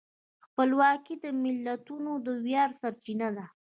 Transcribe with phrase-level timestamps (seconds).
[0.45, 3.45] خپلواکي د ملتونو د ویاړ سرچینه ده.